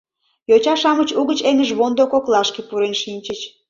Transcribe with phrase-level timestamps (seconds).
[0.49, 3.39] Йоча-шамыч угыч эҥыжвондо коклашке пурен шинчыч.